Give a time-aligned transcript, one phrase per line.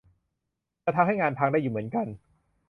[0.83, 2.07] จะทำให้งานพังได้อยู่เหมือนกัน